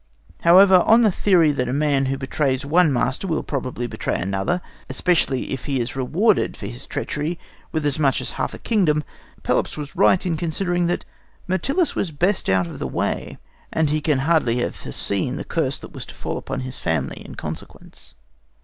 [0.39, 4.59] However, on the theory that a man who betrays one master will probably betray another,
[4.89, 7.37] especially if he is to be rewarded for his treachery
[7.71, 9.03] with as much as half a kingdom,
[9.43, 11.05] Pelops was right in considering that
[11.47, 13.37] Myrtilus was best out of the way;
[13.71, 17.23] and he can hardly have foreseen the curse that was to fall upon his family
[17.23, 18.15] in consequence.